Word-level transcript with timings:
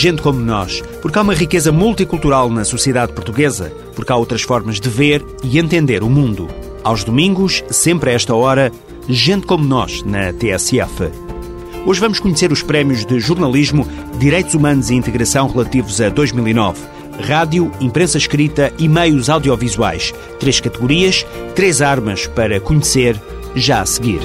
Gente 0.00 0.22
como 0.22 0.38
Nós, 0.38 0.80
porque 1.02 1.18
há 1.18 1.22
uma 1.22 1.34
riqueza 1.34 1.72
multicultural 1.72 2.48
na 2.48 2.64
sociedade 2.64 3.12
portuguesa, 3.12 3.72
porque 3.96 4.12
há 4.12 4.14
outras 4.14 4.42
formas 4.42 4.78
de 4.78 4.88
ver 4.88 5.26
e 5.42 5.58
entender 5.58 6.04
o 6.04 6.08
mundo. 6.08 6.46
Aos 6.84 7.02
domingos, 7.02 7.64
sempre 7.68 8.10
a 8.10 8.12
esta 8.12 8.32
hora, 8.32 8.70
Gente 9.08 9.44
como 9.44 9.64
Nós, 9.64 10.04
na 10.04 10.32
TSF. 10.32 11.10
Hoje 11.84 11.98
vamos 11.98 12.20
conhecer 12.20 12.52
os 12.52 12.62
prémios 12.62 13.04
de 13.04 13.18
jornalismo, 13.18 13.88
direitos 14.20 14.54
humanos 14.54 14.88
e 14.88 14.94
integração 14.94 15.48
relativos 15.48 16.00
a 16.00 16.08
2009. 16.10 16.78
Rádio, 17.20 17.68
imprensa 17.80 18.18
escrita 18.18 18.72
e 18.78 18.86
meios 18.86 19.28
audiovisuais. 19.28 20.14
Três 20.38 20.60
categorias, 20.60 21.26
três 21.56 21.82
armas 21.82 22.28
para 22.28 22.60
conhecer 22.60 23.20
já 23.56 23.80
a 23.80 23.86
seguir. 23.86 24.20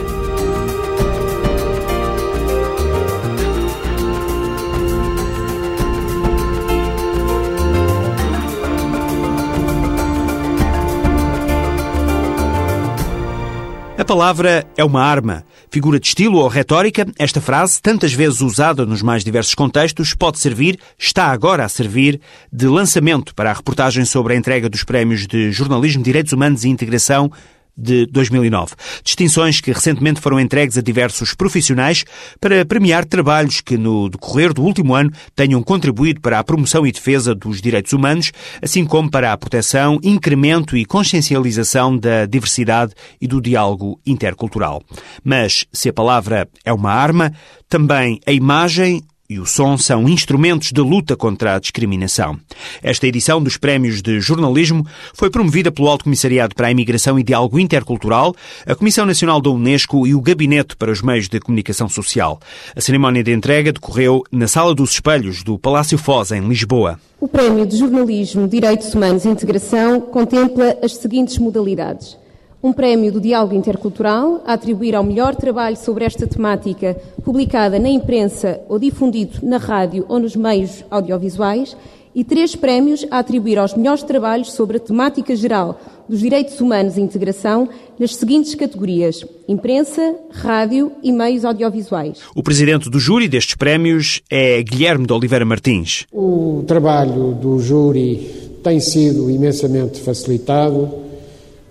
Palavra 14.14 14.64
é 14.78 14.84
uma 14.84 15.02
arma. 15.02 15.44
Figura 15.72 16.00
de 16.00 16.06
estilo 16.06 16.38
ou 16.38 16.48
retórica, 16.48 17.04
esta 17.18 17.42
frase, 17.42 17.82
tantas 17.82 18.14
vezes 18.14 18.42
usada 18.42 18.86
nos 18.86 19.02
mais 19.02 19.24
diversos 19.24 19.56
contextos, 19.56 20.14
pode 20.14 20.38
servir, 20.38 20.78
está 21.00 21.32
agora 21.32 21.66
a 21.66 21.68
servir, 21.68 22.22
de 22.52 22.68
lançamento 22.68 23.34
para 23.34 23.50
a 23.50 23.54
reportagem 23.54 24.06
sobre 24.06 24.36
a 24.36 24.38
entrega 24.38 24.70
dos 24.70 24.84
prémios 24.84 25.26
de 25.26 25.52
Jornalismo, 25.52 26.04
Direitos 26.04 26.32
Humanos 26.32 26.64
e 26.64 26.70
Integração 26.70 27.32
de 27.78 28.06
2009. 28.06 28.76
Distinções 29.04 29.60
que 29.60 29.72
recentemente 29.72 30.22
foram 30.22 30.40
entregues 30.40 30.78
a 30.78 30.82
diversos 30.82 31.34
profissionais 31.34 32.06
para 32.40 32.66
premiar 32.66 33.06
trabalhos 33.06 33.62
que, 33.62 33.78
no 33.78 34.10
decorrer 34.10 34.54
do 34.54 34.62
último 34.62 34.94
ano, 34.94 35.12
tenham 35.36 35.62
contribuído 35.64 36.22
para 36.22 36.40
a 36.40 36.44
promoção 36.44 36.86
e 36.86 36.92
defesa 36.92 37.34
dos 37.34 37.62
direitos 37.62 37.94
humanos, 37.94 38.32
assim 38.62 38.86
como 38.86 39.10
para 39.10 39.34
a 39.34 39.38
proteção, 39.38 40.00
incremento 40.04 40.78
e 40.78 40.86
consciencialização 40.86 41.98
da 41.98 42.26
diversidade 42.26 42.94
e 43.20 43.28
do 43.28 43.42
diálogo 43.42 44.00
intercultural. 44.06 44.84
Mas, 45.24 45.66
se 45.72 45.90
a 45.90 45.94
palavra 45.94 46.48
é 46.64 46.72
uma 46.72 46.92
arma, 46.92 47.34
também 47.68 48.20
a 48.26 48.32
imagem, 48.32 49.02
e 49.34 49.40
o 49.40 49.48
som 49.48 49.78
são 49.80 50.08
instrumentos 50.08 50.72
de 50.72 50.80
luta 50.80 51.16
contra 51.16 51.56
a 51.56 51.60
discriminação. 51.60 52.40
Esta 52.84 53.08
edição 53.08 53.42
dos 53.42 53.58
Prémios 53.58 54.00
de 54.00 54.20
Jornalismo 54.20 54.86
foi 55.12 55.32
promovida 55.32 55.72
pelo 55.72 55.88
Alto 55.88 56.04
Comissariado 56.04 56.54
para 56.54 56.68
a 56.68 56.72
Imigração 56.72 57.18
e 57.18 57.24
Diálogo 57.24 57.60
Intercultural, 57.60 58.36
a 58.64 58.76
Comissão 58.76 59.08
Nacional 59.08 59.42
da 59.42 59.50
Unesco 59.50 60.06
e 60.06 60.14
o 60.14 60.22
Gabinete 60.22 60.76
para 60.76 60.92
os 60.92 61.02
Meios 61.02 61.28
de 61.28 61.40
Comunicação 61.40 61.90
Social. 61.90 62.40
A 62.76 62.82
cerimónia 62.82 63.24
de 63.24 63.34
entrega 63.34 63.74
decorreu 63.74 64.24
na 64.32 64.48
Sala 64.48 64.76
dos 64.76 64.92
Espelhos 64.92 65.42
do 65.42 65.58
Palácio 65.58 65.98
Foz, 65.98 66.32
em 66.32 66.48
Lisboa. 66.48 67.00
O 67.20 67.28
Prémio 67.28 67.66
de 67.66 67.78
Jornalismo, 67.78 68.48
Direitos 68.48 68.94
Humanos 68.94 69.26
e 69.26 69.30
Integração 69.30 70.00
contempla 70.00 70.78
as 70.84 70.98
seguintes 70.98 71.40
modalidades 71.40 72.23
um 72.64 72.72
prémio 72.72 73.12
do 73.12 73.20
Diálogo 73.20 73.54
Intercultural 73.54 74.42
a 74.46 74.54
atribuir 74.54 74.96
ao 74.96 75.04
melhor 75.04 75.36
trabalho 75.36 75.76
sobre 75.76 76.06
esta 76.06 76.26
temática 76.26 76.96
publicada 77.22 77.78
na 77.78 77.90
imprensa 77.90 78.62
ou 78.70 78.80
difundido 78.80 79.40
na 79.44 79.58
rádio 79.58 80.06
ou 80.08 80.18
nos 80.18 80.34
meios 80.34 80.82
audiovisuais 80.90 81.76
e 82.16 82.24
três 82.24 82.56
prémios 82.56 83.06
a 83.12 83.20
atribuir 83.20 83.58
aos 83.58 83.76
melhores 83.76 84.04
trabalhos 84.04 84.54
sobre 84.54 84.78
a 84.78 84.80
temática 84.80 85.36
geral 85.36 85.78
dos 86.08 86.20
direitos 86.20 86.62
humanos 86.62 86.96
e 86.96 87.02
integração 87.02 87.68
nas 88.00 88.16
seguintes 88.16 88.56
categorias: 88.56 89.26
imprensa, 89.48 90.16
rádio 90.32 90.92
e 91.04 91.12
meios 91.12 91.44
audiovisuais. 91.44 92.20
O 92.34 92.44
presidente 92.44 92.90
do 92.90 93.00
júri 93.00 93.28
destes 93.28 93.56
prémios 93.56 94.22
é 94.30 94.64
Guilherme 94.64 95.06
de 95.06 95.12
Oliveira 95.12 95.44
Martins. 95.44 96.06
O 96.14 96.64
trabalho 96.66 97.34
do 97.34 97.60
júri 97.60 98.60
tem 98.64 98.80
sido 98.80 99.30
imensamente 99.30 100.00
facilitado 100.00 101.13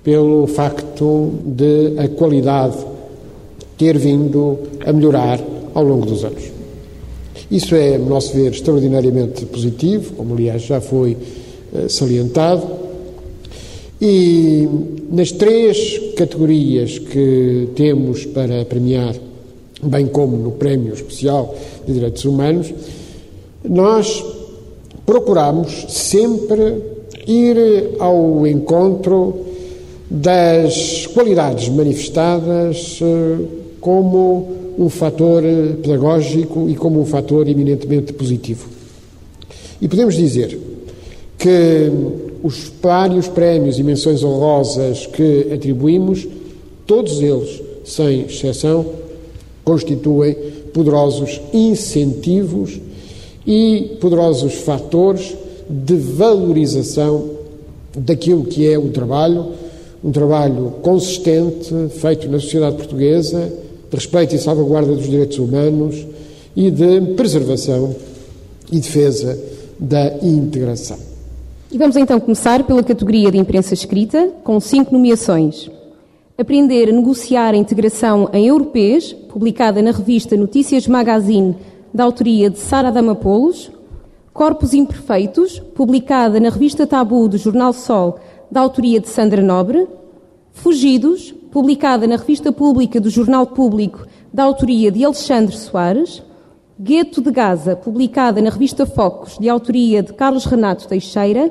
pelo 0.03 0.47
facto 0.47 1.33
de 1.45 1.95
a 1.99 2.09
qualidade 2.09 2.77
ter 3.79 3.99
vindo 3.99 4.59
a 4.85 4.93
melhorar 4.93 5.41
ao 5.75 5.85
longo 5.85 6.07
dos 6.07 6.25
anos. 6.25 6.43
Isso 7.51 7.75
é, 7.75 7.97
a 7.97 7.99
nosso 7.99 8.33
ver, 8.33 8.53
extraordinariamente 8.53 9.45
positivo, 9.47 10.15
como 10.15 10.35
aliás 10.35 10.63
já 10.63 10.81
foi 10.81 11.17
uh, 11.73 11.89
salientado. 11.89 12.63
E 14.01 14.69
nas 15.11 15.31
três 15.31 15.99
categorias 16.17 16.99
que 16.99 17.69
temos 17.77 18.25
para 18.27 18.65
premiar, 18.65 19.15
bem 19.83 20.07
como 20.07 20.37
no 20.37 20.53
Prémio 20.53 20.95
Especial 20.95 21.55
de 21.87 21.93
Direitos 21.93 22.25
Humanos, 22.25 22.73
nós 23.65 24.25
procuramos 25.07 25.87
sempre 25.89 26.77
ir 27.27 27.97
ao 27.99 28.47
encontro 28.47 29.52
das 30.13 31.07
qualidades 31.07 31.71
manifestadas 31.71 32.99
eh, 33.01 33.39
como 33.81 34.75
um 34.79 34.91
fator 34.91 35.43
pedagógico 35.83 36.69
e 36.69 36.75
como 36.75 37.01
um 37.01 37.07
fator 37.07 37.49
eminentemente 37.49 38.13
positivo. 38.13 38.69
E 39.81 39.89
podemos 39.89 40.15
dizer 40.15 40.59
que 41.39 41.91
os 42.43 42.71
vários 42.83 43.27
prémios 43.27 43.79
e 43.79 43.83
menções 43.83 44.23
honrosas 44.23 45.07
que 45.07 45.49
atribuímos, 45.51 46.29
todos 46.87 47.23
eles, 47.23 47.63
sem 47.83 48.27
exceção, 48.27 48.85
constituem 49.65 50.35
poderosos 50.75 51.41
incentivos 51.55 52.79
e 53.47 53.97
poderosos 53.99 54.57
fatores 54.57 55.35
de 55.71 55.97
valorização 55.97 57.31
daquilo 57.97 58.45
que 58.45 58.71
é 58.71 58.79
o 58.79 58.89
trabalho 58.89 59.62
um 60.03 60.11
trabalho 60.11 60.75
consistente 60.83 61.73
feito 61.91 62.29
na 62.29 62.41
sociedade 62.41 62.77
portuguesa 62.77 63.53
de 63.91 63.97
respeito 63.97 64.35
e 64.35 64.39
salvaguarda 64.39 64.95
dos 64.95 65.09
direitos 65.09 65.39
humanos 65.39 66.07
e 66.57 66.71
de 66.71 67.01
preservação 67.15 67.95
e 68.71 68.81
defesa 68.81 69.39
da 69.79 70.19
integração. 70.23 70.99
E 71.71 71.79
vamos 71.79 71.97
então 71.97 72.19
começar 72.21 72.65
pela 72.65 72.83
categoria 72.83 73.31
de 73.31 73.39
imprensa 73.39 73.75
escrita, 73.75 74.31
com 74.45 74.59
cinco 74.61 74.93
nomeações. 74.93 75.71
Aprender 76.37 76.89
a 76.89 76.93
negociar 76.93 77.55
a 77.55 77.57
integração 77.57 78.29
em 78.33 78.47
europeus, 78.47 79.13
publicada 79.13 79.81
na 79.81 79.91
revista 79.91 80.37
Notícias 80.37 80.87
Magazine, 80.87 81.57
da 81.93 82.05
autoria 82.05 82.51
de 82.51 82.59
Sara 82.59 82.91
Damapoulos. 82.91 83.71
Corpos 84.33 84.73
Imperfeitos, 84.73 85.59
publicada 85.59 86.41
na 86.41 86.49
revista 86.49 86.87
Tabu 86.87 87.29
do 87.29 87.37
Jornal 87.37 87.75
Sol, 87.75 88.19
da 88.53 88.61
autoria 88.61 89.01
de 89.01 89.09
Sandra 89.09 89.41
Nobre, 89.41 89.89
Fugidos, 90.53 91.33
publicada 91.51 92.07
na 92.07 92.17
Revista 92.17 92.53
Pública 92.53 93.01
do 93.01 93.09
Jornal 93.09 93.47
Público, 93.47 94.07
da 94.31 94.45
autoria 94.45 94.93
de 94.93 95.03
Alexandre 95.03 95.57
Soares, 95.57 96.23
Gueto 96.79 97.23
de 97.23 97.31
Gaza, 97.31 97.75
publicada 97.75 98.43
na 98.43 98.51
Revista 98.51 98.85
Focos, 98.85 99.39
de 99.39 99.49
autoria 99.49 100.03
de 100.03 100.13
Carlos 100.13 100.45
Renato 100.45 100.87
Teixeira, 100.87 101.51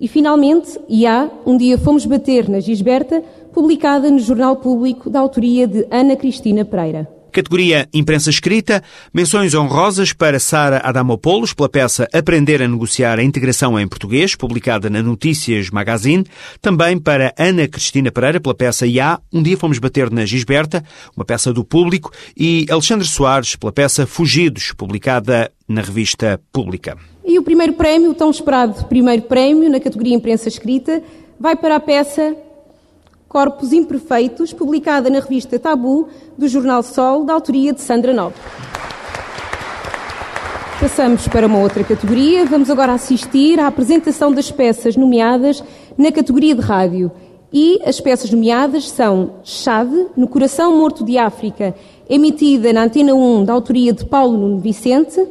e 0.00 0.08
finalmente, 0.08 0.76
há, 1.06 1.30
Um 1.46 1.56
Dia 1.56 1.78
Fomos 1.78 2.04
Bater 2.04 2.48
na 2.48 2.58
Gisberta, 2.58 3.22
publicada 3.52 4.10
no 4.10 4.18
Jornal 4.18 4.56
Público, 4.56 5.08
da 5.08 5.20
autoria 5.20 5.68
de 5.68 5.86
Ana 5.88 6.16
Cristina 6.16 6.64
Pereira. 6.64 7.19
Categoria 7.30 7.88
Imprensa 7.94 8.28
Escrita, 8.28 8.82
menções 9.14 9.54
honrosas 9.54 10.12
para 10.12 10.38
Sara 10.38 10.82
Adamopoulos 10.84 11.54
pela 11.54 11.68
peça 11.68 12.08
Aprender 12.12 12.60
a 12.62 12.68
Negociar 12.68 13.18
a 13.18 13.22
Integração 13.22 13.78
em 13.78 13.88
Português, 13.88 14.34
publicada 14.34 14.90
na 14.90 15.02
Notícias 15.02 15.70
Magazine, 15.70 16.26
também 16.60 16.98
para 16.98 17.32
Ana 17.38 17.66
Cristina 17.68 18.10
Pereira 18.10 18.40
pela 18.40 18.54
peça 18.54 18.86
IA, 18.86 19.20
Um 19.32 19.42
Dia 19.42 19.56
Fomos 19.56 19.78
Bater 19.78 20.10
na 20.10 20.26
Gisberta, 20.26 20.84
uma 21.16 21.24
peça 21.24 21.52
do 21.52 21.64
público, 21.64 22.10
e 22.36 22.66
Alexandre 22.68 23.06
Soares 23.06 23.56
pela 23.56 23.72
peça 23.72 24.06
Fugidos, 24.06 24.72
publicada 24.72 25.50
na 25.68 25.80
revista 25.80 26.40
Pública. 26.52 26.98
E 27.24 27.38
o 27.38 27.42
primeiro 27.42 27.74
prémio, 27.74 28.10
o 28.10 28.14
tão 28.14 28.30
esperado 28.30 28.84
primeiro 28.86 29.22
prémio 29.22 29.70
na 29.70 29.78
categoria 29.78 30.14
Imprensa 30.14 30.48
Escrita, 30.48 31.02
vai 31.38 31.54
para 31.54 31.76
a 31.76 31.80
peça 31.80 32.36
Corpos 33.30 33.72
Imperfeitos, 33.72 34.52
publicada 34.52 35.08
na 35.08 35.20
revista 35.20 35.56
Tabu, 35.56 36.08
do 36.36 36.48
Jornal 36.48 36.82
Sol, 36.82 37.24
da 37.24 37.32
autoria 37.32 37.72
de 37.72 37.80
Sandra 37.80 38.12
Nobre. 38.12 38.40
Passamos 40.80 41.28
para 41.28 41.46
uma 41.46 41.60
outra 41.60 41.84
categoria. 41.84 42.44
Vamos 42.44 42.68
agora 42.68 42.92
assistir 42.92 43.60
à 43.60 43.68
apresentação 43.68 44.32
das 44.32 44.50
peças 44.50 44.96
nomeadas 44.96 45.62
na 45.96 46.10
categoria 46.10 46.56
de 46.56 46.60
rádio. 46.60 47.08
E 47.52 47.80
as 47.86 48.00
peças 48.00 48.32
nomeadas 48.32 48.90
são 48.90 49.34
Chave, 49.44 50.08
no 50.16 50.26
Coração 50.26 50.76
Morto 50.76 51.04
de 51.04 51.16
África, 51.16 51.72
emitida 52.08 52.72
na 52.72 52.82
Antena 52.82 53.14
1, 53.14 53.44
da 53.44 53.52
autoria 53.52 53.92
de 53.92 54.04
Paulo 54.06 54.36
Nuno 54.36 54.58
Vicente. 54.58 55.24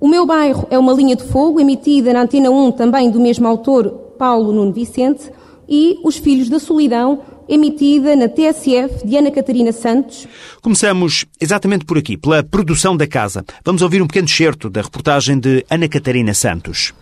O 0.00 0.08
Meu 0.08 0.26
Bairro 0.26 0.66
é 0.72 0.76
uma 0.76 0.92
linha 0.92 1.14
de 1.14 1.22
fogo, 1.22 1.60
emitida 1.60 2.12
na 2.12 2.22
Antena 2.22 2.50
1, 2.50 2.72
também 2.72 3.08
do 3.08 3.20
mesmo 3.20 3.46
autor, 3.46 3.90
Paulo 4.18 4.50
Nuno 4.50 4.72
Vicente 4.72 5.30
e 5.68 5.98
Os 6.04 6.16
Filhos 6.16 6.48
da 6.48 6.58
Solidão, 6.58 7.22
emitida 7.48 8.14
na 8.16 8.28
TSF 8.28 9.06
de 9.06 9.16
Ana 9.16 9.30
Catarina 9.30 9.72
Santos. 9.72 10.26
Começamos 10.60 11.26
exatamente 11.40 11.84
por 11.84 11.98
aqui, 11.98 12.16
pela 12.16 12.42
produção 12.42 12.96
da 12.96 13.06
casa. 13.06 13.44
Vamos 13.64 13.82
ouvir 13.82 14.02
um 14.02 14.06
pequeno 14.06 14.26
excerto 14.26 14.70
da 14.70 14.82
reportagem 14.82 15.38
de 15.38 15.64
Ana 15.70 15.88
Catarina 15.88 16.34
Santos. 16.34 16.92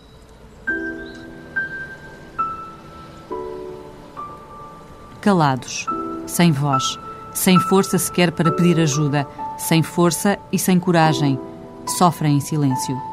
Calados, 5.21 5.85
sem 6.25 6.51
voz, 6.51 6.97
sem 7.33 7.59
força 7.59 7.97
sequer 7.97 8.31
para 8.31 8.51
pedir 8.51 8.79
ajuda, 8.79 9.27
sem 9.57 9.83
força 9.83 10.39
e 10.51 10.57
sem 10.57 10.79
coragem, 10.79 11.39
sofrem 11.97 12.37
em 12.37 12.41
silêncio. 12.41 13.10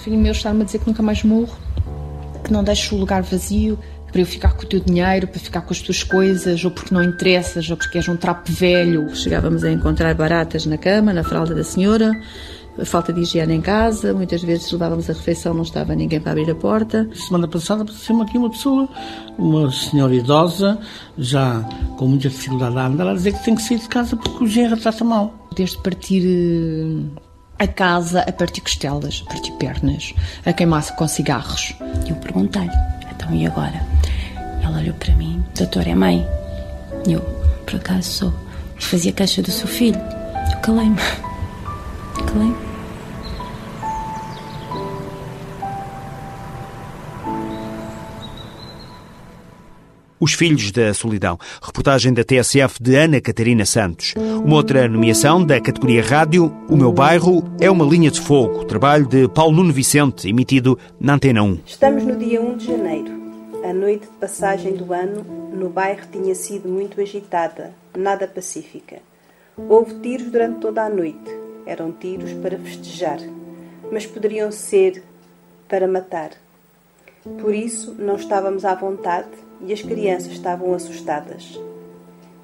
Filho 0.00 0.18
meu 0.18 0.32
está-me 0.32 0.62
a 0.62 0.64
dizer 0.64 0.78
que 0.78 0.86
nunca 0.86 1.02
mais 1.02 1.22
morro, 1.22 1.56
que 2.42 2.52
não 2.52 2.64
deixo 2.64 2.96
o 2.96 2.98
lugar 2.98 3.22
vazio 3.22 3.78
para 4.10 4.20
eu 4.20 4.26
ficar 4.26 4.54
com 4.54 4.64
o 4.64 4.66
teu 4.66 4.80
dinheiro, 4.80 5.28
para 5.28 5.38
ficar 5.38 5.60
com 5.60 5.72
as 5.72 5.80
tuas 5.80 6.02
coisas, 6.02 6.64
ou 6.64 6.70
porque 6.70 6.92
não 6.92 7.02
interessas, 7.02 7.70
ou 7.70 7.76
porque 7.76 7.98
és 7.98 8.08
um 8.08 8.16
trapo 8.16 8.50
velho. 8.50 9.14
Chegávamos 9.14 9.62
a 9.62 9.70
encontrar 9.70 10.12
baratas 10.14 10.66
na 10.66 10.76
cama, 10.76 11.12
na 11.12 11.22
fralda 11.22 11.54
da 11.54 11.62
senhora, 11.62 12.10
a 12.78 12.84
falta 12.84 13.12
de 13.12 13.20
higiene 13.20 13.54
em 13.54 13.60
casa, 13.60 14.12
muitas 14.12 14.42
vezes 14.42 14.70
levávamos 14.72 15.08
a 15.08 15.12
refeição, 15.12 15.54
não 15.54 15.62
estava 15.62 15.94
ninguém 15.94 16.20
para 16.20 16.32
abrir 16.32 16.50
a 16.50 16.54
porta. 16.54 17.08
Semana 17.14 17.46
passada 17.46 17.82
apareceu-me 17.82 18.22
aqui 18.22 18.38
uma 18.38 18.50
pessoa, 18.50 18.88
uma 19.38 19.70
senhora 19.70 20.14
idosa, 20.14 20.78
já 21.16 21.60
com 21.96 22.08
muita 22.08 22.28
dificuldade 22.28 22.76
a 22.78 22.86
andar, 22.86 23.08
a 23.08 23.14
dizer 23.14 23.32
que 23.32 23.44
tem 23.44 23.54
que 23.54 23.62
sair 23.62 23.78
de 23.78 23.88
casa 23.88 24.16
porque 24.16 24.44
o 24.44 24.46
genro 24.46 24.76
trata 24.76 25.04
mal. 25.04 25.34
Desde 25.54 25.78
partir 25.78 26.22
eh, 26.26 27.29
a 27.60 27.66
casa, 27.66 28.22
a 28.22 28.32
partir 28.32 28.62
costelas, 28.62 29.22
a 29.26 29.34
partir 29.34 29.52
pernas, 29.52 30.14
a 30.46 30.52
queimar-se 30.52 30.96
com 30.96 31.06
cigarros. 31.06 31.74
Eu 32.08 32.16
perguntei-lhe, 32.16 32.72
então 33.14 33.34
e 33.34 33.46
agora? 33.46 33.86
Ela 34.62 34.78
olhou 34.78 34.94
para 34.94 35.14
mim, 35.14 35.44
doutor, 35.54 35.86
é 35.86 35.94
mãe? 35.94 36.26
Eu, 37.06 37.20
por 37.66 37.76
acaso 37.76 38.10
sou. 38.10 38.34
Fazia 38.78 39.12
caixa 39.12 39.42
do 39.42 39.50
seu 39.50 39.68
filho. 39.68 40.00
Eu 40.50 40.58
calei-me. 40.60 40.96
Calei-me. 42.26 42.69
Os 50.20 50.34
Filhos 50.34 50.70
da 50.70 50.92
Solidão. 50.92 51.38
Reportagem 51.62 52.12
da 52.12 52.22
TSF 52.22 52.76
de 52.78 52.94
Ana 52.94 53.22
Catarina 53.22 53.64
Santos. 53.64 54.12
Uma 54.16 54.56
outra 54.56 54.86
nomeação 54.86 55.42
da 55.42 55.58
categoria 55.58 56.02
Rádio, 56.02 56.54
O 56.68 56.76
Meu 56.76 56.92
Bairro 56.92 57.42
é 57.58 57.70
uma 57.70 57.86
linha 57.86 58.10
de 58.10 58.20
fogo. 58.20 58.66
Trabalho 58.66 59.06
de 59.06 59.26
Paulo 59.28 59.56
Nuno 59.56 59.72
Vicente, 59.72 60.28
emitido 60.28 60.78
na 61.00 61.14
Antena 61.14 61.42
1. 61.42 61.60
Estamos 61.64 62.04
no 62.04 62.14
dia 62.16 62.38
1 62.38 62.58
de 62.58 62.66
janeiro. 62.66 63.10
A 63.64 63.72
noite 63.72 64.02
de 64.02 64.16
passagem 64.18 64.74
do 64.74 64.92
ano 64.92 65.24
no 65.54 65.70
bairro 65.70 66.06
tinha 66.12 66.34
sido 66.34 66.68
muito 66.68 67.00
agitada, 67.00 67.72
nada 67.96 68.28
pacífica. 68.28 68.98
Houve 69.56 69.94
tiros 70.00 70.30
durante 70.30 70.60
toda 70.60 70.84
a 70.84 70.90
noite. 70.90 71.30
Eram 71.64 71.92
tiros 71.92 72.34
para 72.34 72.58
festejar, 72.58 73.20
mas 73.90 74.04
poderiam 74.04 74.52
ser 74.52 75.02
para 75.66 75.88
matar. 75.88 76.32
Por 77.40 77.54
isso, 77.54 77.94
não 77.98 78.16
estávamos 78.16 78.66
à 78.66 78.74
vontade 78.74 79.28
e 79.60 79.72
as 79.72 79.82
crianças 79.82 80.32
estavam 80.32 80.72
assustadas. 80.74 81.58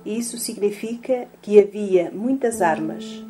Isso 0.05 0.39
significa 0.39 1.27
que 1.43 1.59
havia 1.59 2.11
muitas 2.13 2.63
armas. 2.63 3.25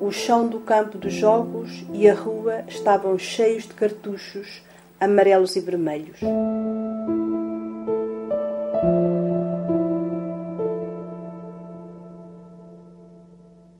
O 0.00 0.12
chão 0.12 0.46
do 0.46 0.60
campo 0.60 0.96
dos 0.96 1.12
jogos 1.12 1.84
e 1.92 2.08
a 2.08 2.14
rua 2.14 2.64
estavam 2.68 3.18
cheios 3.18 3.64
de 3.64 3.74
cartuchos 3.74 4.62
amarelos 5.00 5.56
e 5.56 5.60
vermelhos. 5.60 6.20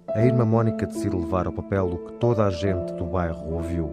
A 0.08 0.24
irmã 0.24 0.44
Mónica 0.44 0.84
decidiu 0.84 1.20
levar 1.20 1.46
ao 1.46 1.52
papel 1.52 1.86
o 1.86 1.98
que 1.98 2.12
toda 2.14 2.44
a 2.44 2.50
gente 2.50 2.92
do 2.94 3.04
bairro 3.04 3.54
ouviu. 3.54 3.88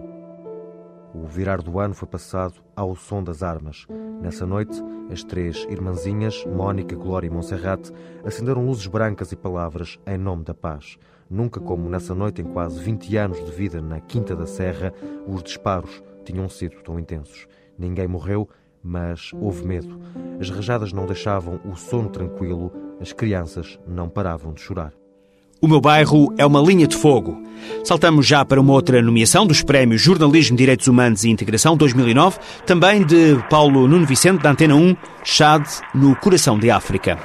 O 1.14 1.24
virar 1.24 1.62
do 1.62 1.78
ano 1.78 1.94
foi 1.94 2.08
passado 2.08 2.54
ao 2.74 2.96
som 2.96 3.22
das 3.22 3.44
armas. 3.44 3.86
Nessa 4.20 4.46
noite, 4.46 4.82
as 5.10 5.22
três 5.22 5.66
irmãzinhas, 5.68 6.44
Mónica, 6.46 6.96
Glória 6.96 7.26
e 7.26 7.30
Monserrate, 7.30 7.92
acenderam 8.24 8.64
luzes 8.64 8.86
brancas 8.86 9.30
e 9.32 9.36
palavras 9.36 9.98
em 10.06 10.18
nome 10.18 10.44
da 10.44 10.54
paz. 10.54 10.98
Nunca 11.28 11.60
como 11.60 11.88
nessa 11.88 12.14
noite, 12.14 12.40
em 12.40 12.44
quase 12.44 12.82
20 12.82 13.16
anos 13.16 13.44
de 13.44 13.50
vida 13.50 13.80
na 13.80 14.00
Quinta 14.00 14.34
da 14.34 14.46
Serra, 14.46 14.92
os 15.26 15.42
disparos 15.42 16.02
tinham 16.24 16.48
sido 16.48 16.82
tão 16.82 16.98
intensos. 16.98 17.46
Ninguém 17.78 18.08
morreu, 18.08 18.48
mas 18.82 19.32
houve 19.40 19.64
medo. 19.64 20.00
As 20.40 20.50
rajadas 20.50 20.92
não 20.92 21.06
deixavam 21.06 21.60
o 21.64 21.76
sono 21.76 22.08
tranquilo, 22.08 22.72
as 23.00 23.12
crianças 23.12 23.78
não 23.86 24.08
paravam 24.08 24.52
de 24.52 24.60
chorar. 24.60 24.92
O 25.60 25.66
meu 25.66 25.80
bairro 25.80 26.34
é 26.36 26.44
uma 26.44 26.60
linha 26.60 26.86
de 26.86 26.94
fogo. 26.96 27.42
Saltamos 27.82 28.26
já 28.26 28.44
para 28.44 28.60
uma 28.60 28.74
outra 28.74 29.00
nomeação 29.00 29.46
dos 29.46 29.62
Prémios 29.62 30.02
Jornalismo, 30.02 30.56
Direitos 30.56 30.86
Humanos 30.86 31.24
e 31.24 31.30
Integração 31.30 31.76
2009, 31.76 32.38
também 32.66 33.04
de 33.04 33.36
Paulo 33.48 33.88
Nuno 33.88 34.04
Vicente, 34.04 34.42
da 34.42 34.50
Antena 34.50 34.74
1, 34.74 34.94
Chad, 35.24 35.64
no 35.94 36.14
coração 36.16 36.58
de 36.58 36.70
África. 36.70 37.18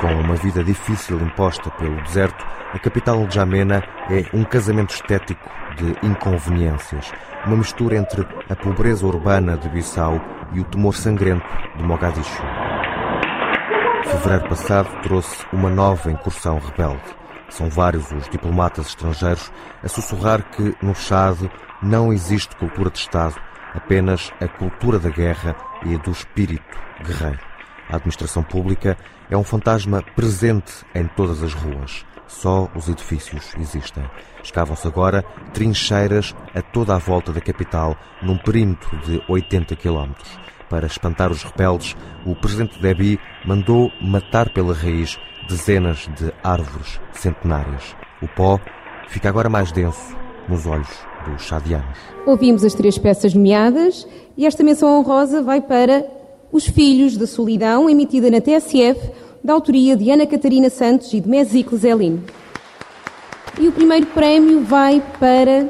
Com 0.00 0.14
uma 0.14 0.36
vida 0.36 0.62
difícil 0.62 1.20
imposta 1.20 1.68
pelo 1.70 2.00
deserto, 2.02 2.46
a 2.72 2.78
capital 2.78 3.26
de 3.26 3.34
Jamena 3.34 3.82
é 4.08 4.24
um 4.32 4.44
casamento 4.44 4.94
estético 4.94 5.50
de 5.76 6.06
inconveniências. 6.06 7.10
Uma 7.44 7.56
mistura 7.56 7.96
entre 7.96 8.24
a 8.48 8.54
pobreza 8.54 9.04
urbana 9.04 9.56
de 9.56 9.68
Bissau 9.68 10.20
e 10.52 10.60
o 10.60 10.64
temor 10.64 10.94
sangrento 10.94 11.46
de 11.76 11.82
Mogadishu. 11.82 12.63
Fevereiro 14.04 14.48
passado 14.48 15.02
trouxe 15.02 15.44
uma 15.52 15.70
nova 15.70 16.10
incursão 16.10 16.58
rebelde. 16.58 17.02
São 17.48 17.70
vários 17.70 18.10
os 18.12 18.28
diplomatas 18.28 18.88
estrangeiros 18.88 19.50
a 19.82 19.88
sussurrar 19.88 20.42
que 20.50 20.74
no 20.82 20.94
Chad 20.94 21.38
não 21.82 22.12
existe 22.12 22.54
cultura 22.56 22.90
de 22.90 22.98
Estado, 22.98 23.36
apenas 23.74 24.32
a 24.40 24.46
cultura 24.46 24.98
da 24.98 25.08
guerra 25.08 25.56
e 25.84 25.96
do 25.98 26.10
espírito 26.10 26.78
guerreiro. 27.02 27.40
A 27.88 27.96
administração 27.96 28.42
pública 28.42 28.96
é 29.30 29.36
um 29.36 29.44
fantasma 29.44 30.02
presente 30.14 30.72
em 30.94 31.06
todas 31.06 31.42
as 31.42 31.54
ruas. 31.54 32.04
Só 32.26 32.70
os 32.74 32.88
edifícios 32.88 33.54
existem. 33.58 34.04
Escavam-se 34.42 34.86
agora 34.86 35.22
trincheiras 35.52 36.34
a 36.54 36.62
toda 36.62 36.94
a 36.94 36.98
volta 36.98 37.32
da 37.32 37.40
capital, 37.40 37.96
num 38.22 38.38
perímetro 38.38 38.96
de 38.98 39.22
80 39.28 39.76
quilómetros. 39.76 40.38
Para 40.68 40.86
espantar 40.86 41.30
os 41.30 41.42
rebeldes, 41.42 41.96
o 42.24 42.34
presidente 42.34 42.80
Déby 42.80 43.18
mandou 43.44 43.90
matar 44.00 44.50
pela 44.50 44.72
raiz 44.72 45.18
dezenas 45.48 46.08
de 46.18 46.32
árvores 46.42 47.00
centenárias. 47.12 47.94
O 48.22 48.28
pó 48.28 48.58
fica 49.08 49.28
agora 49.28 49.48
mais 49.48 49.70
denso 49.70 50.16
nos 50.48 50.66
olhos 50.66 50.88
dos 51.26 51.42
chadianos. 51.42 51.98
Ouvimos 52.26 52.64
as 52.64 52.74
três 52.74 52.98
peças 52.98 53.34
nomeadas 53.34 54.06
e 54.36 54.46
esta 54.46 54.62
menção 54.62 54.98
honrosa 54.98 55.42
vai 55.42 55.60
para 55.60 56.06
Os 56.50 56.66
Filhos 56.66 57.16
da 57.16 57.26
Solidão, 57.26 57.88
emitida 57.88 58.30
na 58.30 58.40
TSF, 58.40 59.10
da 59.42 59.52
autoria 59.52 59.96
de 59.96 60.10
Ana 60.10 60.26
Catarina 60.26 60.70
Santos 60.70 61.12
e 61.12 61.20
de 61.20 61.28
Mesicle 61.28 61.76
Zelin. 61.76 62.22
E 63.58 63.68
o 63.68 63.72
primeiro 63.72 64.06
prémio 64.06 64.64
vai 64.64 65.02
para 65.20 65.68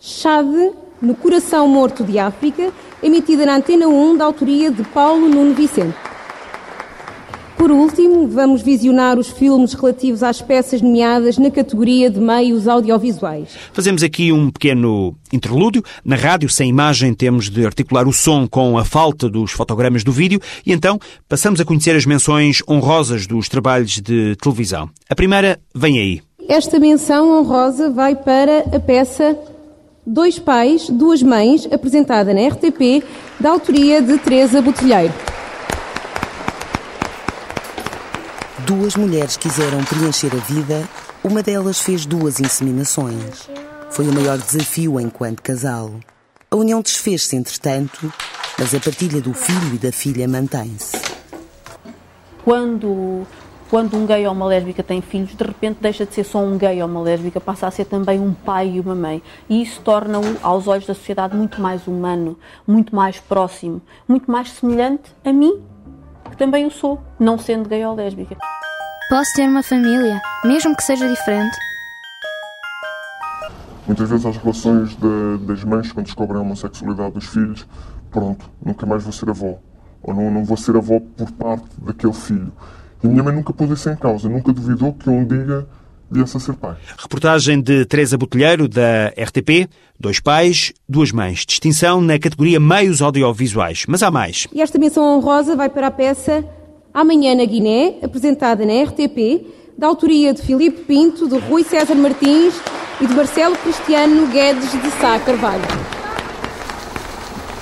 Chade, 0.00 0.72
no 1.00 1.14
Coração 1.14 1.68
Morto 1.68 2.02
de 2.02 2.18
África, 2.18 2.72
emitida 3.02 3.44
na 3.44 3.56
Antena 3.56 3.88
1, 3.88 4.16
da 4.16 4.24
autoria 4.24 4.70
de 4.70 4.82
Paulo 4.84 5.28
Nuno 5.28 5.54
Vicente. 5.54 5.94
Por 7.62 7.70
último, 7.70 8.26
vamos 8.26 8.60
visionar 8.60 9.16
os 9.20 9.28
filmes 9.28 9.72
relativos 9.72 10.24
às 10.24 10.42
peças 10.42 10.82
nomeadas 10.82 11.38
na 11.38 11.48
categoria 11.48 12.10
de 12.10 12.18
meios 12.18 12.66
audiovisuais. 12.66 13.50
Fazemos 13.72 14.02
aqui 14.02 14.32
um 14.32 14.50
pequeno 14.50 15.16
interlúdio. 15.32 15.80
Na 16.04 16.16
rádio, 16.16 16.48
sem 16.48 16.68
imagem, 16.68 17.14
temos 17.14 17.48
de 17.48 17.64
articular 17.64 18.08
o 18.08 18.12
som 18.12 18.48
com 18.48 18.76
a 18.76 18.84
falta 18.84 19.28
dos 19.28 19.52
fotogramas 19.52 20.02
do 20.02 20.10
vídeo 20.10 20.40
e 20.66 20.72
então 20.72 20.98
passamos 21.28 21.60
a 21.60 21.64
conhecer 21.64 21.94
as 21.94 22.04
menções 22.04 22.62
honrosas 22.68 23.28
dos 23.28 23.48
trabalhos 23.48 24.00
de 24.00 24.34
televisão. 24.42 24.90
A 25.08 25.14
primeira 25.14 25.60
vem 25.72 26.00
aí. 26.00 26.20
Esta 26.48 26.80
menção 26.80 27.38
honrosa 27.38 27.90
vai 27.90 28.16
para 28.16 28.64
a 28.74 28.80
peça 28.80 29.38
Dois 30.04 30.36
Pais, 30.36 30.90
Duas 30.90 31.22
Mães, 31.22 31.68
apresentada 31.70 32.34
na 32.34 32.48
RTP, 32.48 33.04
da 33.38 33.50
autoria 33.50 34.02
de 34.02 34.18
Teresa 34.18 34.60
Botelheiro. 34.60 35.14
Duas 38.66 38.96
mulheres 38.96 39.36
quiseram 39.36 39.84
preencher 39.84 40.32
a 40.34 40.40
vida, 40.52 40.88
uma 41.22 41.40
delas 41.40 41.80
fez 41.80 42.04
duas 42.04 42.40
inseminações. 42.40 43.48
Foi 43.90 44.08
o 44.08 44.12
maior 44.12 44.38
desafio 44.38 44.98
enquanto 44.98 45.40
casal. 45.40 45.92
A 46.50 46.56
união 46.56 46.82
desfez-se, 46.82 47.36
entretanto, 47.36 48.12
mas 48.58 48.74
a 48.74 48.80
partilha 48.80 49.20
do 49.20 49.32
filho 49.32 49.74
e 49.74 49.78
da 49.78 49.92
filha 49.92 50.26
mantém-se. 50.26 51.00
Quando 52.44 53.24
quando 53.72 53.96
um 53.96 54.04
gay 54.04 54.26
ou 54.26 54.34
uma 54.34 54.44
lésbica 54.44 54.82
tem 54.82 55.00
filhos, 55.00 55.34
de 55.34 55.42
repente 55.42 55.78
deixa 55.80 56.04
de 56.04 56.12
ser 56.12 56.24
só 56.24 56.40
um 56.40 56.58
gay 56.58 56.82
ou 56.82 56.86
uma 56.86 57.00
lésbica, 57.00 57.40
passa 57.40 57.66
a 57.66 57.70
ser 57.70 57.86
também 57.86 58.20
um 58.20 58.34
pai 58.34 58.72
e 58.74 58.80
uma 58.80 58.94
mãe. 58.94 59.22
E 59.48 59.62
isso 59.62 59.80
torna-o, 59.80 60.22
aos 60.42 60.68
olhos 60.68 60.86
da 60.86 60.92
sociedade, 60.92 61.34
muito 61.34 61.58
mais 61.58 61.86
humano, 61.86 62.38
muito 62.66 62.94
mais 62.94 63.18
próximo, 63.18 63.80
muito 64.06 64.30
mais 64.30 64.50
semelhante 64.50 65.16
a 65.24 65.32
mim, 65.32 65.62
que 66.30 66.36
também 66.36 66.66
o 66.66 66.70
sou, 66.70 67.00
não 67.18 67.38
sendo 67.38 67.66
gay 67.66 67.82
ou 67.86 67.94
lésbica. 67.94 68.36
Posso 69.08 69.30
ter 69.36 69.48
uma 69.48 69.62
família, 69.62 70.20
mesmo 70.44 70.76
que 70.76 70.82
seja 70.82 71.08
diferente? 71.08 71.56
Muitas 73.86 74.10
vezes 74.10 74.26
as 74.26 74.36
relações 74.36 74.94
de, 74.94 75.46
das 75.46 75.64
mães, 75.64 75.90
quando 75.90 76.04
descobrem 76.04 76.38
a 76.38 76.42
homossexualidade 76.42 77.14
dos 77.14 77.24
filhos, 77.24 77.66
pronto, 78.10 78.44
nunca 78.62 78.84
mais 78.84 79.02
vou 79.02 79.14
ser 79.14 79.30
avó. 79.30 79.54
Ou 80.02 80.12
não, 80.12 80.30
não 80.30 80.44
vou 80.44 80.58
ser 80.58 80.76
avó 80.76 81.00
por 81.16 81.32
parte 81.32 81.64
daquele 81.80 82.12
filho. 82.12 82.52
E 83.02 83.06
a 83.06 83.10
minha 83.10 83.22
mãe 83.22 83.34
nunca 83.34 83.52
pôs 83.52 83.70
isso 83.70 83.88
em 83.90 83.96
causa, 83.96 84.28
nunca 84.28 84.52
duvidou 84.52 84.92
que 84.92 85.08
um 85.10 85.24
dia 85.26 85.66
viesse 86.10 86.36
a 86.36 86.40
ser 86.40 86.54
pai. 86.54 86.76
Reportagem 86.98 87.60
de 87.60 87.84
Teresa 87.86 88.18
Botelheiro, 88.18 88.68
da 88.68 89.08
RTP. 89.08 89.68
Dois 89.98 90.20
pais, 90.20 90.72
duas 90.88 91.10
mães. 91.10 91.46
Distinção 91.46 92.00
na 92.00 92.18
categoria 92.18 92.60
meios 92.60 93.00
audiovisuais. 93.00 93.84
Mas 93.88 94.02
há 94.02 94.10
mais. 94.10 94.46
E 94.52 94.60
esta 94.60 94.78
menção 94.78 95.02
honrosa 95.16 95.56
vai 95.56 95.68
para 95.68 95.86
a 95.86 95.90
peça 95.90 96.44
Amanhã 96.94 97.34
na 97.34 97.46
Guiné, 97.46 97.94
apresentada 98.02 98.66
na 98.66 98.82
RTP, 98.82 99.46
da 99.78 99.86
autoria 99.86 100.34
de 100.34 100.42
Filipe 100.42 100.82
Pinto, 100.82 101.26
de 101.26 101.38
Rui 101.38 101.64
César 101.64 101.94
Martins 101.94 102.54
e 103.00 103.06
de 103.06 103.14
Marcelo 103.14 103.56
Cristiano 103.56 104.26
Guedes 104.26 104.70
de 104.70 104.90
Sá 105.00 105.18
Carvalho. 105.18 105.62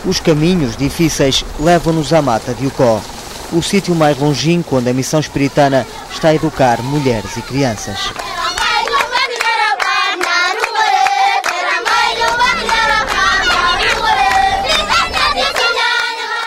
Os 0.04 0.18
caminhos 0.18 0.76
difíceis 0.76 1.44
levam-nos 1.61 2.12
à 2.12 2.20
mata 2.20 2.52
de 2.52 2.66
Ucó, 2.66 3.00
o 3.52 3.62
sítio 3.62 3.95
mais 3.95 4.19
longínquo 4.19 4.76
onde 4.76 4.90
a 4.90 4.95
missão 4.95 5.21
espiritana 5.21 5.87
está 6.12 6.28
a 6.28 6.35
educar 6.35 6.83
mulheres 6.83 7.37
e 7.37 7.42
crianças. 7.42 7.99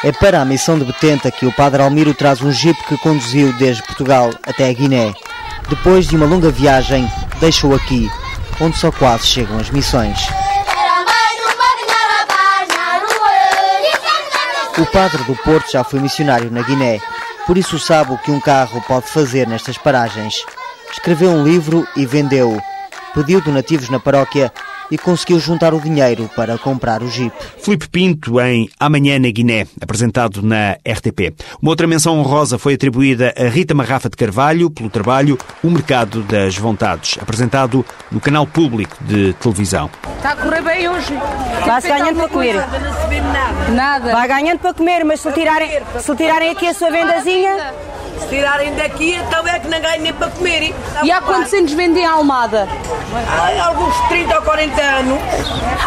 É 0.04 0.12
para 0.12 0.42
a 0.42 0.46
missão 0.46 0.78
de 0.78 0.84
Betenta 0.84 1.32
que 1.32 1.46
o 1.46 1.54
Padre 1.54 1.82
Almiro 1.82 2.14
traz 2.14 2.42
um 2.42 2.52
jipe 2.52 2.84
que 2.88 2.98
conduziu 2.98 3.54
desde 3.54 3.84
Portugal 3.84 4.32
até 4.46 4.68
a 4.70 4.74
Guiné. 4.74 5.14
Depois 5.70 6.08
de 6.08 6.18
uma 6.18 6.26
longa 6.26 6.52
viagem, 6.52 7.10
deixa-o 7.40 7.74
aqui, 7.74 8.10
onde 8.60 8.78
só 8.78 8.92
quase 8.92 9.26
chegam 9.26 9.58
as 9.58 9.70
missões. 9.70 10.20
O 14.75 14.86
padre 14.88 15.24
do 15.25 15.36
Porto 15.36 15.72
já 15.72 15.84
foi 15.84 16.00
missionário 16.00 16.50
na 16.50 16.63
Guiné, 16.63 17.00
por 17.46 17.58
isso 17.60 17.77
sabe 17.77 18.12
o 18.12 18.18
que 18.18 18.32
um 18.32 18.39
carro 18.39 18.82
pode 18.88 19.08
fazer 19.08 19.48
nestas 19.48 19.77
paragens. 19.77 20.44
Escreveu 20.92 21.30
um 21.30 21.44
livro 21.44 21.88
e 21.96 22.08
vendeu-o. 22.08 22.60
Pediu 23.13 23.39
donativos 23.39 23.89
na 23.89 24.00
paróquia 24.00 24.51
e 24.92 24.98
conseguiu 24.98 25.40
juntar 25.40 25.74
o 25.74 25.80
dinheiro 25.80 26.30
para 26.36 26.58
comprar 26.58 27.02
o 27.02 27.10
Jeep. 27.10 27.34
Filipe 27.58 27.88
Pinto 27.90 28.40
em 28.42 28.70
Amanhã 28.80 29.20
na 29.20 29.30
Guiné, 29.30 29.66
apresentado 29.82 30.42
na 30.42 30.74
RTP. 30.88 31.34
Uma 31.62 31.72
outra 31.72 31.88
menção 31.88 32.20
honrosa 32.20 32.58
foi 32.58 32.74
atribuída 32.74 33.34
a 33.38 33.50
Rita 33.50 33.74
Marrafa 33.74 34.10
de 34.10 34.18
Carvalho 34.18 34.70
pelo 34.70 34.90
trabalho 34.90 35.38
O 35.63 35.70
Mercado 35.70 36.22
das 36.24 36.58
Vontades, 36.58 37.18
apresentado 37.22 37.86
no 38.12 38.20
canal 38.20 38.46
público 38.46 38.96
de 39.02 39.34
televisão. 39.34 39.90
Está 40.18 40.32
a 40.32 40.36
correr 40.36 40.62
bem 40.62 40.88
hoje. 40.90 41.13
Vai-se 41.66 41.88
ganhando 41.88 42.16
para 42.18 42.30
comer. 42.30 42.56
Nada. 42.56 43.72
Nada. 43.72 44.12
Vai 44.12 44.28
ganhando 44.28 44.60
para 44.60 44.74
comer, 44.74 45.04
mas 45.04 45.20
se 45.20 45.32
tirarem, 45.32 45.82
se 46.00 46.16
tirarem 46.16 46.50
aqui 46.52 46.68
a 46.68 46.74
sua 46.74 46.90
vendazinha... 46.90 47.74
Se 48.20 48.30
tirarem 48.30 48.74
daqui, 48.75 49.16
então 49.16 49.46
é 49.48 49.60
que 49.60 49.68
não 49.68 49.82
ganham 49.82 50.02
nem 50.02 50.13
para 50.13 50.30
comer. 50.30 50.74
E 51.04 51.12
há 51.12 51.20
quantos 51.20 51.52
anos 51.52 51.74
vendem 51.74 52.06
a 52.06 52.12
Almada? 52.12 52.70
Ai, 53.28 53.60
alguns 53.60 53.96
30 54.08 54.36
ou 54.36 54.42
40 54.44 54.82
anos. 54.84 55.20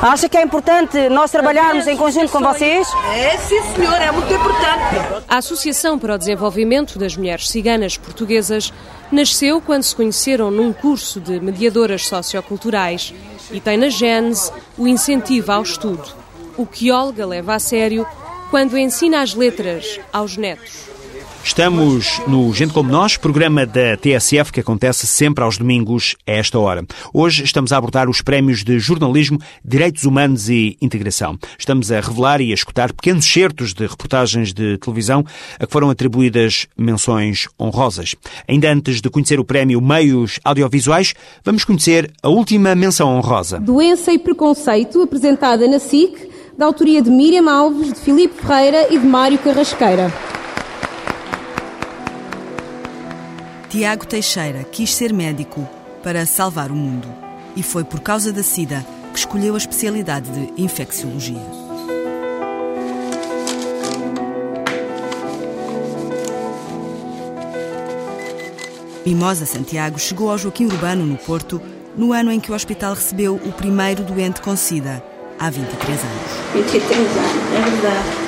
Acha 0.03 0.29
que 0.29 0.37
é 0.37 0.43
importante 0.43 1.09
nós 1.09 1.31
trabalharmos 1.31 1.87
em 1.87 1.97
conjunto 1.97 2.31
com 2.31 2.41
vocês? 2.41 2.88
É, 3.15 3.37
sim, 3.38 3.61
senhor, 3.75 4.00
é 4.00 4.11
muito 4.11 4.33
importante. 4.33 5.23
A 5.29 5.37
Associação 5.38 5.99
para 5.99 6.15
o 6.15 6.19
Desenvolvimento 6.19 6.99
das 6.99 7.17
Mulheres 7.17 7.49
Ciganas 7.49 7.97
Portuguesas 7.97 8.73
nasceu 9.11 9.61
quando 9.61 9.83
se 9.83 9.95
conheceram 9.95 10.50
num 10.50 10.73
curso 10.73 11.21
de 11.21 11.38
mediadoras 11.41 12.07
socioculturais 12.07 13.15
e 13.50 13.61
tem 13.61 13.76
na 13.76 13.88
gênese 13.88 14.50
o 14.76 14.88
incentivo 14.88 15.53
ao 15.53 15.62
estudo, 15.62 16.05
o 16.57 16.67
que 16.67 16.91
Olga 16.91 17.25
leva 17.26 17.55
a 17.55 17.59
sério 17.59 18.07
quando 18.50 18.79
ensina 18.79 19.23
as 19.23 19.35
letras 19.35 20.00
aos 20.12 20.37
netos. 20.37 20.96
Estamos 21.47 22.21
no 22.26 22.53
Gente 22.53 22.73
Como 22.73 22.91
Nós, 22.91 23.17
programa 23.17 23.65
da 23.65 23.97
TSF 23.97 24.53
que 24.53 24.59
acontece 24.59 25.07
sempre 25.07 25.45
aos 25.45 25.57
domingos 25.57 26.17
a 26.26 26.33
esta 26.33 26.59
hora. 26.59 26.85
Hoje 27.15 27.45
estamos 27.45 27.73
a 27.73 27.76
abordar 27.76 28.11
os 28.11 28.21
prémios 28.21 28.65
de 28.65 28.81
jornalismo, 28.81 29.38
direitos 29.65 30.03
humanos 30.03 30.50
e 30.50 30.76
integração. 30.83 31.38
Estamos 31.57 31.93
a 31.93 32.00
revelar 32.00 32.41
e 32.41 32.50
a 32.50 32.55
escutar 32.55 32.93
pequenos 32.93 33.25
certos 33.25 33.73
de 33.73 33.87
reportagens 33.87 34.53
de 34.53 34.76
televisão 34.79 35.25
a 35.59 35.67
que 35.67 35.73
foram 35.73 35.88
atribuídas 35.88 36.67
menções 36.76 37.47
honrosas. 37.59 38.17
Ainda 38.49 38.71
antes 38.71 39.00
de 39.00 39.09
conhecer 39.09 39.38
o 39.38 39.45
prémio 39.45 39.81
Meios 39.81 40.41
Audiovisuais, 40.45 41.15
vamos 41.45 41.65
conhecer 41.65 42.11
a 42.25 42.29
última 42.29 42.75
menção 42.75 43.17
honrosa. 43.17 43.61
Doença 43.61 44.12
e 44.12 44.19
Preconceito, 44.19 45.00
apresentada 45.00 45.69
na 45.69 45.79
SIC, 45.79 46.29
da 46.59 46.67
autoria 46.67 47.00
de 47.00 47.09
Miriam 47.09 47.49
Alves, 47.49 47.93
de 47.93 48.00
Filipe 48.00 48.35
Ferreira 48.35 48.93
e 48.93 48.99
de 48.99 49.07
Mário 49.07 49.38
Carrasqueira. 49.38 50.12
Tiago 53.76 54.06
Teixeira 54.06 54.64
quis 54.64 54.95
ser 54.95 55.12
médico 55.12 55.68
para 56.02 56.25
salvar 56.25 56.71
o 56.71 56.75
mundo 56.75 57.06
e 57.54 57.62
foi 57.62 57.85
por 57.85 58.00
causa 58.00 58.33
da 58.33 58.42
SIDA 58.42 58.83
que 59.12 59.18
escolheu 59.18 59.52
a 59.52 59.59
especialidade 59.59 60.30
de 60.30 60.62
infecciologia. 60.62 61.42
Mimosa 69.04 69.45
Santiago 69.45 69.99
chegou 69.99 70.30
ao 70.30 70.38
Joaquim 70.38 70.64
Urbano, 70.64 71.04
no 71.04 71.18
Porto, 71.18 71.61
no 71.95 72.14
ano 72.14 72.33
em 72.33 72.40
que 72.40 72.50
o 72.50 72.54
hospital 72.54 72.95
recebeu 72.95 73.35
o 73.35 73.52
primeiro 73.52 74.02
doente 74.02 74.40
com 74.40 74.56
SIDA, 74.56 75.04
há 75.38 75.50
23 75.50 76.00
anos. 76.02 76.23
23 76.54 76.99
anos, 76.99 77.12
é 77.54 77.71
verdade. 77.71 78.26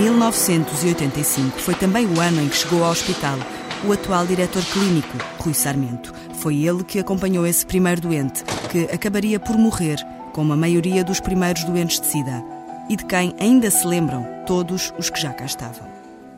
1985 0.00 1.60
foi 1.60 1.74
também 1.74 2.06
o 2.06 2.18
ano 2.18 2.40
em 2.40 2.48
que 2.48 2.56
chegou 2.56 2.82
ao 2.82 2.90
hospital 2.90 3.38
o 3.84 3.92
atual 3.92 4.26
diretor 4.26 4.64
clínico, 4.64 5.16
Rui 5.38 5.54
Sarmento. 5.54 6.12
Foi 6.34 6.64
ele 6.64 6.84
que 6.84 6.98
acompanhou 6.98 7.46
esse 7.46 7.64
primeiro 7.66 8.00
doente, 8.00 8.44
que 8.70 8.84
acabaria 8.92 9.38
por 9.38 9.56
morrer, 9.56 9.96
como 10.32 10.52
a 10.52 10.56
maioria 10.56 11.04
dos 11.04 11.20
primeiros 11.20 11.64
doentes 11.64 12.00
de 12.00 12.06
SIDA, 12.06 12.42
e 12.88 12.96
de 12.96 13.04
quem 13.04 13.34
ainda 13.38 13.70
se 13.70 13.86
lembram 13.86 14.26
todos 14.46 14.92
os 14.98 15.10
que 15.10 15.20
já 15.20 15.32
cá 15.32 15.44
estavam. 15.44 15.86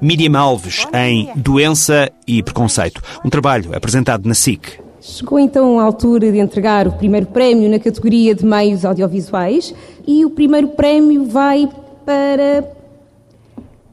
Miriam 0.00 0.38
Alves, 0.38 0.86
em 0.94 1.30
Doença 1.34 2.10
e 2.26 2.42
Preconceito, 2.42 3.02
um 3.24 3.30
trabalho 3.30 3.74
apresentado 3.74 4.26
na 4.28 4.34
SIC. 4.34 4.80
Chegou 5.00 5.38
então 5.38 5.78
a 5.78 5.84
altura 5.84 6.30
de 6.30 6.38
entregar 6.38 6.86
o 6.86 6.92
primeiro 6.92 7.26
prémio 7.26 7.70
na 7.70 7.78
categoria 7.78 8.34
de 8.34 8.44
meios 8.44 8.84
audiovisuais 8.84 9.74
e 10.06 10.24
o 10.24 10.30
primeiro 10.30 10.68
prémio 10.68 11.24
vai 11.24 11.68
para 12.04 12.64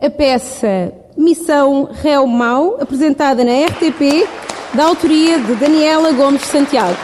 a 0.02 0.10
peça 0.10 0.94
Missão 1.18 1.88
Réu 1.92 2.28
Mau, 2.28 2.78
apresentada 2.80 3.44
na 3.44 3.66
RTP, 3.66 4.28
da 4.74 4.86
autoria 4.86 5.40
de 5.40 5.56
Daniela 5.56 6.12
Gomes 6.12 6.42
Santiago. 6.42 6.98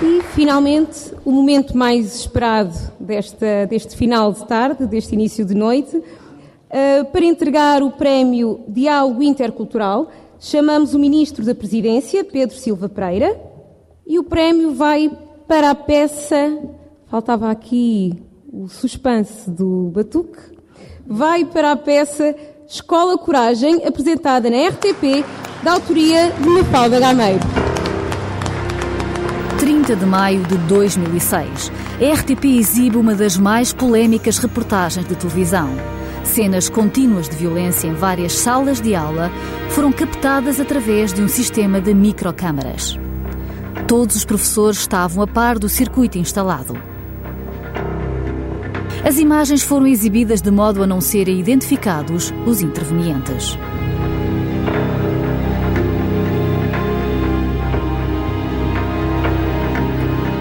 E, 0.00 0.22
finalmente, 0.34 1.12
o 1.24 1.32
momento 1.32 1.76
mais 1.76 2.14
esperado 2.14 2.72
desta, 2.98 3.66
deste 3.68 3.96
final 3.96 4.32
de 4.32 4.46
tarde, 4.46 4.86
deste 4.86 5.14
início 5.14 5.44
de 5.44 5.54
noite, 5.54 5.96
uh, 5.96 7.04
para 7.10 7.24
entregar 7.24 7.82
o 7.82 7.90
prémio 7.90 8.60
Diálogo 8.68 9.22
Intercultural, 9.24 10.08
chamamos 10.38 10.94
o 10.94 10.98
Ministro 10.98 11.44
da 11.44 11.54
Presidência, 11.56 12.22
Pedro 12.22 12.56
Silva 12.56 12.88
Pereira, 12.88 13.38
e 14.06 14.16
o 14.18 14.24
prémio 14.24 14.72
vai 14.72 15.10
para 15.48 15.70
a 15.70 15.74
peça. 15.74 16.56
Faltava 17.08 17.50
aqui 17.50 18.29
o 18.52 18.68
suspense 18.68 19.48
do 19.50 19.90
Batuque, 19.94 20.38
vai 21.06 21.44
para 21.44 21.72
a 21.72 21.76
peça 21.76 22.34
Escola 22.68 23.16
Coragem, 23.16 23.84
apresentada 23.86 24.50
na 24.50 24.68
RTP, 24.68 25.24
da 25.62 25.72
autoria 25.72 26.32
de 26.32 26.48
Mafalda 26.48 26.98
Gameiro. 27.00 27.40
30 29.58 29.96
de 29.96 30.06
maio 30.06 30.42
de 30.44 30.56
2006. 30.56 31.70
A 32.00 32.14
RTP 32.14 32.44
exibe 32.58 32.96
uma 32.96 33.14
das 33.14 33.36
mais 33.36 33.72
polémicas 33.72 34.38
reportagens 34.38 35.06
de 35.06 35.14
televisão. 35.14 35.68
Cenas 36.24 36.68
contínuas 36.68 37.28
de 37.28 37.36
violência 37.36 37.88
em 37.88 37.94
várias 37.94 38.32
salas 38.32 38.80
de 38.80 38.94
aula 38.94 39.30
foram 39.70 39.92
captadas 39.92 40.60
através 40.60 41.12
de 41.12 41.22
um 41.22 41.28
sistema 41.28 41.80
de 41.80 41.92
microcâmaras. 41.92 42.98
Todos 43.86 44.16
os 44.16 44.24
professores 44.24 44.78
estavam 44.78 45.22
a 45.22 45.26
par 45.26 45.58
do 45.58 45.68
circuito 45.68 46.18
instalado. 46.18 46.89
As 49.02 49.18
imagens 49.18 49.62
foram 49.62 49.86
exibidas 49.86 50.42
de 50.42 50.50
modo 50.50 50.82
a 50.82 50.86
não 50.86 51.00
serem 51.00 51.40
identificados 51.40 52.34
os 52.44 52.60
intervenientes. 52.60 53.58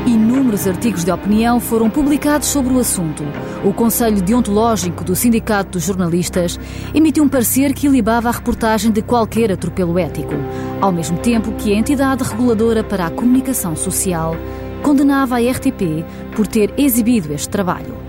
Inúmeros 0.05 0.67
artigos 0.67 1.05
de 1.05 1.11
opinião 1.11 1.61
foram 1.61 1.89
publicados 1.89 2.49
sobre 2.49 2.73
o 2.73 2.79
assunto. 2.79 3.23
O 3.63 3.71
Conselho 3.71 4.21
Deontológico 4.21 5.05
do 5.05 5.15
Sindicato 5.15 5.71
dos 5.71 5.83
Jornalistas 5.83 6.59
emitiu 6.93 7.23
um 7.23 7.29
parecer 7.29 7.73
que 7.73 7.87
ilibava 7.87 8.27
a 8.27 8.33
reportagem 8.33 8.91
de 8.91 9.01
qualquer 9.01 9.53
atropelo 9.53 9.97
ético, 9.97 10.33
ao 10.81 10.91
mesmo 10.91 11.17
tempo 11.19 11.53
que 11.53 11.73
a 11.73 11.77
entidade 11.77 12.25
reguladora 12.25 12.83
para 12.83 13.05
a 13.05 13.11
comunicação 13.11 13.73
social 13.77 14.35
condenava 14.83 15.37
a 15.37 15.39
RTP 15.39 16.03
por 16.35 16.45
ter 16.45 16.73
exibido 16.77 17.33
este 17.33 17.47
trabalho. 17.47 18.08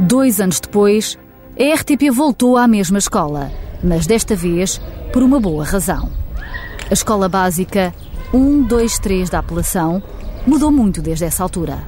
Dois 0.00 0.40
anos 0.40 0.58
depois, 0.58 1.18
a 1.58 1.74
RTP 1.74 2.10
voltou 2.10 2.56
à 2.56 2.66
mesma 2.66 2.96
escola, 2.96 3.52
mas 3.84 4.06
desta 4.06 4.34
vez 4.34 4.80
por 5.12 5.22
uma 5.22 5.38
boa 5.38 5.62
razão. 5.62 6.10
A 6.90 6.94
escola 6.94 7.28
básica 7.28 7.92
1, 8.32 8.62
2, 8.62 8.98
3 8.98 9.28
da 9.28 9.40
apelação 9.40 10.02
mudou 10.46 10.70
muito 10.70 11.02
desde 11.02 11.26
essa 11.26 11.42
altura. 11.42 11.84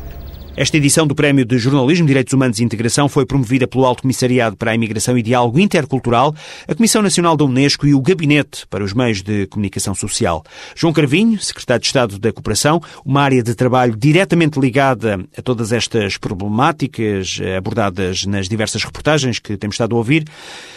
Esta 0.54 0.76
edição 0.76 1.06
do 1.06 1.14
Prémio 1.14 1.46
de 1.46 1.56
Jornalismo, 1.56 2.06
Direitos 2.06 2.34
Humanos 2.34 2.58
e 2.58 2.64
Integração 2.64 3.08
foi 3.08 3.24
promovida 3.24 3.66
pelo 3.66 3.86
Alto 3.86 4.02
Comissariado 4.02 4.54
para 4.54 4.70
a 4.70 4.74
Imigração 4.74 5.16
e 5.16 5.22
Diálogo 5.22 5.58
Intercultural, 5.58 6.34
a 6.68 6.74
Comissão 6.74 7.00
Nacional 7.00 7.38
da 7.38 7.44
Unesco 7.44 7.86
e 7.86 7.94
o 7.94 8.00
Gabinete 8.02 8.66
para 8.68 8.84
os 8.84 8.92
Meios 8.92 9.22
de 9.22 9.46
Comunicação 9.46 9.94
Social. 9.94 10.44
João 10.76 10.92
Carvinho, 10.92 11.40
Secretário 11.40 11.80
de 11.80 11.86
Estado 11.86 12.18
da 12.18 12.30
Cooperação, 12.34 12.82
uma 13.02 13.22
área 13.22 13.42
de 13.42 13.54
trabalho 13.54 13.96
diretamente 13.96 14.60
ligada 14.60 15.24
a 15.34 15.40
todas 15.40 15.72
estas 15.72 16.18
problemáticas 16.18 17.40
abordadas 17.56 18.26
nas 18.26 18.46
diversas 18.46 18.84
reportagens 18.84 19.38
que 19.38 19.56
temos 19.56 19.74
estado 19.74 19.94
a 19.94 19.98
ouvir. 19.98 20.24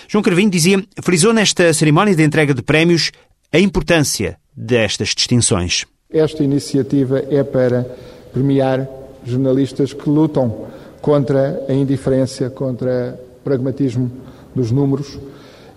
João 0.08 0.24
Carvinho 0.24 0.50
dizia, 0.50 0.82
frisou 1.04 1.34
nesta 1.34 1.74
cerimónia 1.74 2.16
de 2.16 2.24
entrega 2.24 2.54
de 2.54 2.62
prémios 2.62 3.12
a 3.52 3.60
importância 3.60 4.38
destas 4.56 5.10
distinções. 5.10 5.86
Esta 6.10 6.46
iniciativa 6.46 7.22
é 7.30 7.44
para 7.44 7.84
premiar 8.32 9.05
jornalistas 9.26 9.94
que 9.94 10.10
lutam 10.10 10.68
contra 11.02 11.64
a 11.68 11.74
indiferença, 11.74 12.50
contra 12.50 13.20
o 13.40 13.44
pragmatismo 13.44 14.12
dos 14.54 14.72
números. 14.72 15.20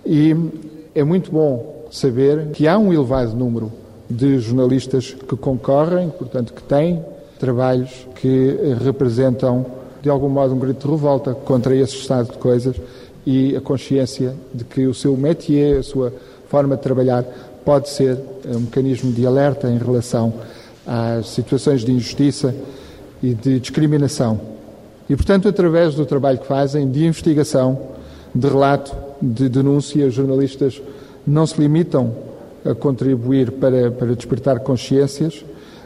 E 0.07 0.35
é 0.95 1.03
muito 1.03 1.31
bom 1.31 1.87
saber 1.91 2.49
que 2.53 2.69
há 2.69 2.79
um 2.79 2.93
elevado 2.93 3.35
número 3.35 3.73
de 4.09 4.39
jornalistas 4.39 5.15
que 5.15 5.37
concorrem, 5.37 6.11
portanto 6.11 6.53
que 6.53 6.63
têm 6.63 7.05
trabalhos 7.39 8.07
que 8.15 8.57
representam 8.83 9.67
de 10.01 10.09
algum 10.09 10.29
modo 10.29 10.55
um 10.55 10.59
grito 10.59 10.87
de 10.87 10.93
revolta 10.93 11.35
contra 11.35 11.75
esse 11.75 11.97
estado 11.97 12.33
de 12.33 12.39
coisas 12.39 12.77
e 13.27 13.55
a 13.57 13.61
consciência 13.61 14.35
de 14.55 14.65
que 14.65 14.87
o 14.87 14.95
seu 14.95 15.17
métier, 15.17 15.79
a 15.79 15.83
sua 15.83 16.13
forma 16.49 16.77
de 16.77 16.83
trabalhar 16.83 17.25
pode 17.65 17.91
ser 17.91 18.19
um 18.47 18.61
mecanismo 18.61 19.13
de 19.13 19.27
alerta 19.27 19.69
em 19.69 19.77
relação 19.77 20.33
às 20.87 21.29
situações 21.29 21.85
de 21.85 21.93
injustiça 21.93 22.55
e 23.23 23.35
de 23.35 23.59
discriminação. 23.61 24.41
E, 25.09 25.17
portanto, 25.17 25.49
através 25.49 25.95
do 25.95 26.05
trabalho 26.05 26.39
que 26.39 26.47
fazem, 26.47 26.91
de 26.91 27.05
investigação, 27.05 27.79
de 28.35 28.47
relato, 28.47 28.95
de 29.21 29.49
denúncia, 29.49 30.07
os 30.07 30.15
jornalistas 30.15 30.81
não 31.27 31.47
se 31.47 31.61
limitam 31.61 32.13
a 32.65 32.75
contribuir 32.75 33.53
para, 33.53 33.91
para 33.91 34.15
despertar 34.15 34.61
consciências, 34.61 35.45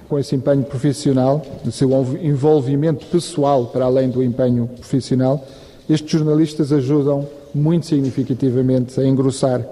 com 0.09 0.19
esse 0.19 0.35
empenho 0.35 0.63
profissional, 0.65 1.41
do 1.65 1.73
seu 1.73 1.89
envolvimento 2.21 3.07
pessoal 3.07 3.67
para 3.67 3.87
além 3.87 4.11
do 4.11 4.23
empenho 4.23 4.69
profissional, 4.77 5.43
estes 5.89 6.11
jornalistas 6.11 6.73
ajudam 6.73 7.27
muito 7.55 7.87
significativamente 7.87 9.01
a 9.01 9.07
engrossar 9.07 9.65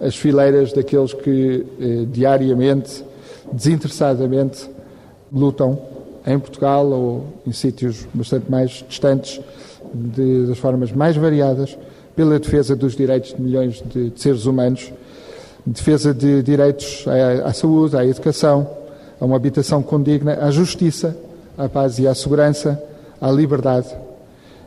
as 0.00 0.16
fileiras 0.16 0.72
daqueles 0.72 1.12
que 1.12 1.66
eh, 1.80 2.06
diariamente, 2.10 3.04
desinteressadamente, 3.52 4.68
lutam 5.32 5.78
em 6.26 6.38
Portugal 6.38 6.86
ou 6.86 7.26
em 7.46 7.52
sítios 7.52 8.06
bastante 8.12 8.50
mais 8.50 8.84
distantes, 8.88 9.40
de, 9.92 10.46
das 10.46 10.58
formas 10.58 10.92
mais 10.92 11.16
variadas, 11.16 11.76
pela 12.14 12.38
defesa 12.38 12.76
dos 12.76 12.94
direitos 12.94 13.34
de 13.34 13.40
milhões 13.40 13.82
de, 13.92 14.10
de 14.10 14.20
seres 14.20 14.44
humanos, 14.46 14.92
defesa 15.66 16.12
de 16.12 16.42
direitos 16.42 17.04
à, 17.06 17.48
à, 17.48 17.52
saúde, 17.52 17.96
à 17.96 18.04
educação, 18.04 18.68
a 19.20 19.24
uma 19.24 19.36
habitação 19.36 19.82
condigna, 19.82 20.34
à 20.34 20.50
justiça, 20.50 21.16
à 21.56 21.68
paz 21.68 21.98
e 21.98 22.06
à 22.06 22.14
segurança, 22.14 22.82
à 23.20 23.30
liberdade. 23.30 23.88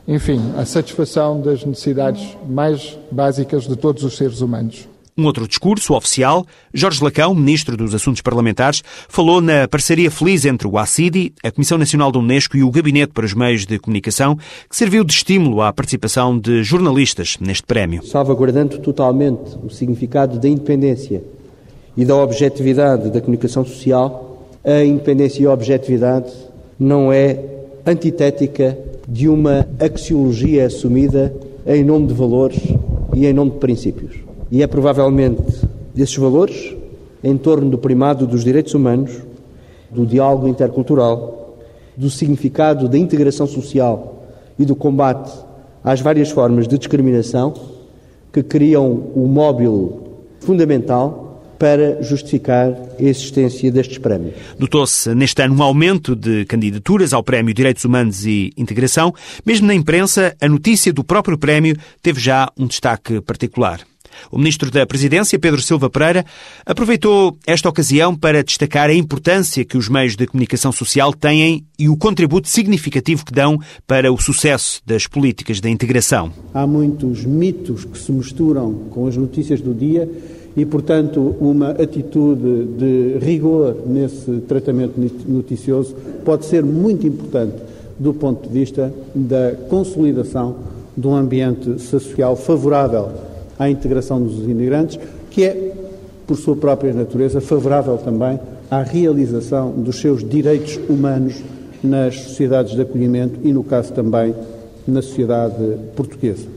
Enfim, 0.08 0.42
à 0.58 0.66
satisfação 0.66 1.40
das 1.40 1.64
necessidades 1.64 2.38
mais 2.48 2.98
básicas 3.12 3.64
de 3.64 3.76
todos 3.76 4.04
os 4.04 4.18
seres 4.18 4.42
humanos. 4.42 4.88
Um 5.16 5.26
outro 5.26 5.48
discurso 5.48 5.94
oficial, 5.94 6.44
Jorge 6.74 7.04
Lacão, 7.04 7.36
ministro 7.36 7.78
dos 7.78 7.94
Assuntos 7.94 8.22
Parlamentares, 8.22 8.82
falou 9.08 9.42
na 9.42 9.68
parceria 9.68 10.10
feliz 10.10 10.44
entre 10.44 10.68
o 10.68 10.76
ACIDI, 10.76 11.34
a 11.44 11.52
Comissão 11.52 11.78
Nacional 11.78 12.12
da 12.12 12.18
Unesco 12.18 12.58
e 12.58 12.64
o 12.64 12.72
Gabinete 12.72 13.14
para 13.14 13.26
os 13.26 13.34
Meios 13.36 13.64
de 13.66 13.78
Comunicação, 13.78 14.36
que 14.68 14.76
serviu 14.76 15.04
de 15.04 15.14
estímulo 15.14 15.62
à 15.62 15.72
participação 15.72 16.38
de 16.38 16.64
jornalistas 16.64 17.38
neste 17.40 17.64
prémio. 17.64 18.04
Salvaguardando 18.04 18.80
totalmente 18.80 19.56
o 19.64 19.70
significado 19.70 20.40
da 20.40 20.48
independência 20.50 21.24
e 21.96 22.04
da 22.04 22.16
objetividade 22.16 23.12
da 23.12 23.22
comunicação 23.22 23.64
social, 23.64 24.48
a 24.64 24.84
independência 24.84 25.44
e 25.44 25.46
a 25.46 25.54
objetividade 25.54 26.32
não 26.80 27.14
é 27.14 27.40
antitética 27.86 28.76
de 29.08 29.30
uma 29.30 29.68
axiologia 29.80 30.66
assumida 30.66 31.32
em 31.68 31.84
nome 31.84 32.08
de 32.08 32.14
valores 32.16 32.60
e 33.14 33.28
em 33.28 33.34
nome 33.34 33.52
de 33.52 33.58
princípios. 33.58 34.23
E 34.54 34.62
é 34.62 34.68
provavelmente 34.68 35.42
desses 35.96 36.16
valores, 36.16 36.76
em 37.24 37.36
torno 37.36 37.72
do 37.72 37.78
primado 37.80 38.28
dos 38.28 38.44
direitos 38.44 38.76
humanos, 38.76 39.10
do 39.90 40.06
diálogo 40.06 40.48
intercultural, 40.48 41.58
do 41.98 42.08
significado 42.08 42.88
da 42.88 42.96
integração 42.96 43.48
social 43.48 44.28
e 44.60 44.64
do 44.64 44.76
combate 44.76 45.34
às 45.84 46.02
várias 46.02 46.30
formas 46.30 46.68
de 46.68 46.78
discriminação, 46.78 47.52
que 48.32 48.44
criam 48.44 49.10
o 49.16 49.26
móvel 49.28 50.22
fundamental 50.40 51.42
para 51.58 52.04
justificar 52.04 52.74
a 53.00 53.04
existência 53.04 53.72
destes 53.72 53.98
prémios. 53.98 54.36
Notou-se 54.60 55.16
neste 55.16 55.42
ano 55.42 55.56
um 55.56 55.64
aumento 55.64 56.16
de 56.16 56.46
candidaturas 56.46 57.12
ao 57.12 57.24
Prémio 57.24 57.56
Direitos 57.56 57.86
Humanos 57.86 58.24
e 58.24 58.52
Integração. 58.56 59.16
Mesmo 59.44 59.66
na 59.66 59.74
imprensa, 59.74 60.36
a 60.40 60.48
notícia 60.48 60.94
do 60.94 61.04
próprio 61.04 61.40
prémio 61.40 61.76
teve 62.04 62.20
já 62.20 62.52
um 62.56 62.68
destaque 62.68 63.20
particular. 63.20 63.80
O 64.32 64.38
ministro 64.38 64.70
da 64.72 64.86
Presidência, 64.86 65.40
Pedro 65.40 65.62
Silva 65.62 65.90
Pereira, 65.90 66.26
aproveitou 66.66 67.38
esta 67.46 67.70
ocasião 67.70 68.16
para 68.16 68.44
destacar 68.44 68.90
a 68.90 68.94
importância 68.94 69.66
que 69.66 69.78
os 69.78 69.90
meios 69.90 70.16
de 70.16 70.28
comunicação 70.28 70.72
social 70.72 71.14
têm 71.14 71.66
e 71.78 71.90
o 71.90 71.98
contributo 71.98 72.48
significativo 72.48 73.26
que 73.26 73.32
dão 73.32 73.60
para 73.86 74.12
o 74.12 74.18
sucesso 74.18 74.82
das 74.86 75.08
políticas 75.08 75.60
de 75.60 75.70
integração. 75.70 76.32
Há 76.54 76.66
muitos 76.66 77.26
mitos 77.26 77.86
que 77.86 77.98
se 77.98 78.12
misturam 78.12 78.74
com 78.90 79.08
as 79.08 79.18
notícias 79.18 79.62
do 79.62 79.74
dia 79.74 80.10
e, 80.56 80.66
portanto, 80.66 81.36
uma 81.40 81.72
atitude 81.72 82.66
de 82.78 83.18
rigor 83.20 83.76
nesse 83.88 84.40
tratamento 84.48 84.94
noticioso 85.28 85.96
pode 86.24 86.46
ser 86.46 86.64
muito 86.64 87.08
importante 87.08 87.56
do 87.98 88.14
ponto 88.14 88.48
de 88.48 88.54
vista 88.54 88.94
da 89.14 89.54
consolidação 89.70 90.56
de 90.96 91.08
um 91.08 91.16
ambiente 91.16 91.80
social 91.80 92.36
favorável 92.36 93.33
à 93.58 93.70
integração 93.70 94.22
dos 94.22 94.40
imigrantes, 94.40 95.00
que 95.30 95.44
é, 95.44 95.74
por 96.26 96.38
sua 96.38 96.56
própria 96.56 96.94
natureza, 96.94 97.42
favorável 97.42 97.98
também 97.98 98.40
à 98.70 98.82
realização 98.82 99.72
dos 99.72 100.00
seus 100.00 100.28
direitos 100.28 100.80
humanos 100.90 101.42
nas 101.84 102.16
sociedades 102.16 102.76
de 102.76 102.82
acolhimento 102.82 103.40
e, 103.44 103.52
no 103.52 103.64
caso 103.64 103.94
também, 103.94 104.34
na 104.88 105.02
sociedade 105.02 105.56
portuguesa. 105.96 106.48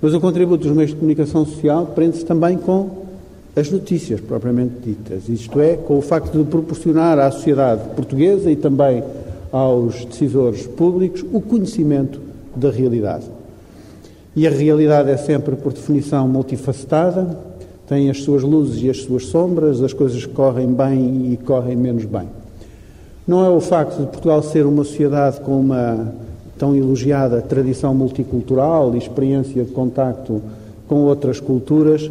Mas 0.00 0.14
o 0.14 0.20
contributo 0.20 0.66
dos 0.66 0.76
meios 0.76 0.90
de 0.90 0.96
comunicação 0.96 1.44
social 1.44 1.86
prende-se 1.94 2.24
também 2.24 2.56
com 2.58 3.04
as 3.56 3.70
notícias 3.70 4.20
propriamente 4.20 4.74
ditas, 4.84 5.28
isto 5.28 5.60
é, 5.60 5.76
com 5.76 5.96
o 5.96 6.02
facto 6.02 6.36
de 6.36 6.44
proporcionar 6.44 7.18
à 7.18 7.30
sociedade 7.30 7.88
portuguesa 7.94 8.50
e 8.50 8.56
também 8.56 9.02
aos 9.52 10.04
decisores 10.04 10.66
públicos 10.66 11.24
o 11.32 11.40
conhecimento 11.40 12.20
da 12.56 12.70
realidade. 12.70 13.24
E 14.36 14.46
a 14.46 14.50
realidade 14.50 15.10
é 15.10 15.16
sempre, 15.16 15.54
por 15.54 15.72
definição, 15.72 16.26
multifacetada, 16.26 17.36
tem 17.86 18.10
as 18.10 18.22
suas 18.22 18.42
luzes 18.42 18.82
e 18.82 18.90
as 18.90 19.02
suas 19.02 19.26
sombras, 19.26 19.82
as 19.82 19.92
coisas 19.92 20.26
correm 20.26 20.72
bem 20.72 21.32
e 21.32 21.36
correm 21.36 21.76
menos 21.76 22.04
bem. 22.04 22.28
Não 23.26 23.44
é 23.44 23.48
o 23.48 23.60
facto 23.60 24.00
de 24.00 24.06
Portugal 24.06 24.42
ser 24.42 24.66
uma 24.66 24.84
sociedade 24.84 25.40
com 25.40 25.60
uma 25.60 26.12
tão 26.58 26.74
elogiada 26.74 27.40
tradição 27.40 27.94
multicultural 27.94 28.94
e 28.94 28.98
experiência 28.98 29.64
de 29.64 29.70
contacto 29.70 30.42
com 30.88 31.02
outras 31.02 31.40
culturas 31.40 32.10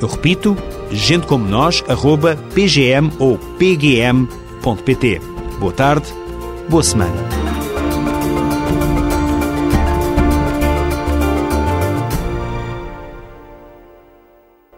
Eu 0.00 0.08
repito, 0.08 0.56
gentecomonos.pgm 0.90 3.10
ou 3.18 3.38
pgm.pt. 3.38 5.20
Boa 5.58 5.72
tarde, 5.72 6.06
boa 6.68 6.82
semana. 6.82 7.43